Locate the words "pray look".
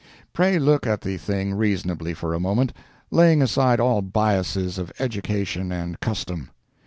0.33-0.87